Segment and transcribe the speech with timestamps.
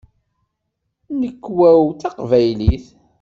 [1.11, 2.85] Nnekwa-w d taqbaylit.